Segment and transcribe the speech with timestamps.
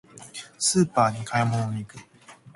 [0.57, 1.97] スーパーに買い物に行く。